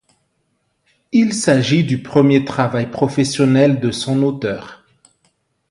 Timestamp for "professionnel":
2.89-3.79